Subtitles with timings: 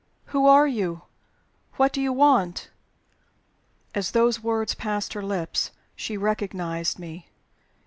[0.33, 1.03] "Who are you?
[1.73, 2.71] What do you want?"
[3.93, 7.27] As those words passed her lips, she recognized me.